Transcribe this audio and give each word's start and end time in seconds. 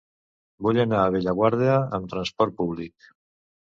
Vull 0.67 0.79
anar 0.85 1.03
a 1.03 1.13
Bellaguarda 1.17 1.79
amb 2.01 2.11
trasport 2.17 2.61
públic. 2.65 3.13